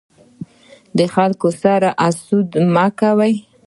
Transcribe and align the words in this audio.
د 0.97 0.99
خلکو 1.13 1.49
سره 1.63 1.89
حسد 2.03 2.49
مه 2.73 2.87
کوی. 2.99 3.33